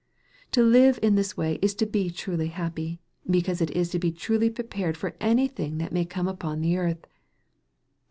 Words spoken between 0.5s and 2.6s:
To live in this way is to be truly